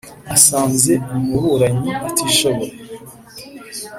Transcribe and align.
asanze 0.35 0.93
umuburanyi 1.15 1.91
atishoboye 2.07 2.71